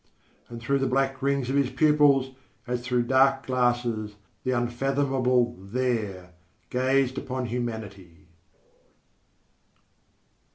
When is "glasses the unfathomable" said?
3.45-5.55